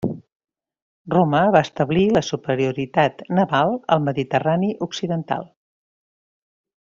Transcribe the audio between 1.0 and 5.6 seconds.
Roma va establir la superioritat naval al mediterrani occidental.